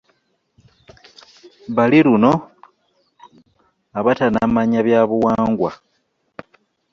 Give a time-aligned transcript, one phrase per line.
[1.75, 2.33] Bali luno
[3.99, 5.71] abatannamanya byabuwangwa.